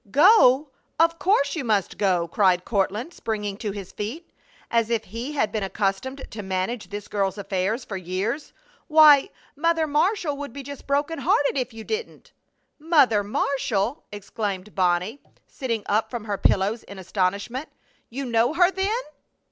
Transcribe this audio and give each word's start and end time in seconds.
"Go? 0.09 0.69
Of 0.99 1.19
course 1.19 1.55
you 1.55 1.63
must 1.63 1.99
go!" 1.99 2.27
cried 2.27 2.65
Courtland, 2.65 3.13
springing 3.13 3.55
to 3.57 3.69
his 3.69 3.91
feet, 3.91 4.33
as 4.71 4.89
if 4.89 5.03
he 5.03 5.33
had 5.33 5.51
been 5.51 5.61
accustomed 5.61 6.25
to 6.31 6.41
manage 6.41 6.89
this 6.89 7.07
girl's 7.07 7.37
affairs 7.37 7.85
for 7.85 7.97
years. 7.97 8.51
"Why, 8.87 9.29
Mother 9.55 9.85
Marshall 9.85 10.35
would 10.37 10.53
be 10.53 10.63
just 10.63 10.87
broken 10.87 11.19
hearted 11.19 11.55
if 11.55 11.71
you 11.71 11.83
didn't!" 11.83 12.31
"Mother 12.79 13.23
Marshall!" 13.23 14.03
exclaimed 14.11 14.73
Bonnie, 14.73 15.21
sitting 15.45 15.83
up 15.85 16.09
from 16.09 16.23
her 16.23 16.39
pillows 16.39 16.81
in 16.81 16.97
astonishment. 16.97 17.69
"You 18.09 18.25
know 18.25 18.55
her, 18.55 18.71
then?" 18.71 19.03